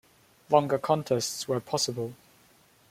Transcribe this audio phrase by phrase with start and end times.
[0.49, 2.15] Longer contests were possible.